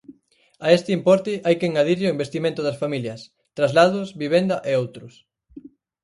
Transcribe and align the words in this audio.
A 0.65 0.67
este 0.77 0.91
importe 0.99 1.31
hai 1.45 1.55
que 1.59 1.67
engadirlle 1.69 2.09
o 2.09 2.15
investimento 2.15 2.61
das 2.63 2.79
familias: 2.83 3.21
traslados, 3.57 4.07
vivenda 4.23 4.57
e 4.71 4.71
outros. 4.83 5.13